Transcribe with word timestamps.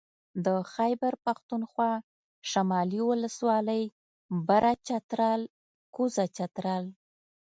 د 0.45 0.47
خېبر 0.73 1.13
پښتونخوا 1.25 1.91
شمالي 2.51 3.01
ولسوالۍ 3.09 3.83
بره 4.47 4.73
چترال 4.87 5.41
کوزه 5.95 6.25
چترال 6.37 6.85